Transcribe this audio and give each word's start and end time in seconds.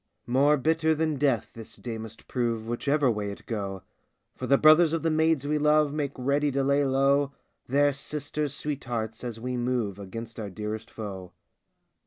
More 0.25 0.57
bitter 0.57 0.95
than 0.95 1.17
death 1.19 1.51
this 1.53 1.75
day 1.75 1.99
must 1.99 2.27
prove 2.27 2.67
Whichever 2.67 3.11
way 3.11 3.29
it 3.29 3.45
go, 3.45 3.83
156 4.39 4.39
Charles 4.39 4.39
I 4.39 4.39
For 4.39 4.47
the 4.47 4.57
brothers 4.57 4.93
of 4.93 5.03
the 5.03 5.15
maids 5.15 5.47
we 5.47 5.59
love 5.59 5.93
Make 5.93 6.13
ready 6.17 6.51
to 6.53 6.63
lay 6.63 6.83
low 6.83 7.33
Their 7.67 7.93
sisters' 7.93 8.55
sweethearts, 8.55 9.23
as 9.23 9.39
we 9.39 9.57
move 9.57 9.99
Against 9.99 10.39
our 10.39 10.49
dearest 10.49 10.89
foe. 10.89 11.33